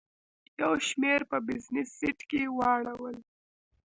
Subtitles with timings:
[0.61, 3.15] یو شمېر په بزنس سیټ کې واړول.